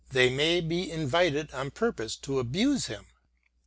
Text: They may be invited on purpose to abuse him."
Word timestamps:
They 0.09 0.31
may 0.31 0.61
be 0.61 0.89
invited 0.89 1.51
on 1.51 1.69
purpose 1.69 2.15
to 2.15 2.39
abuse 2.39 2.87
him." 2.87 3.05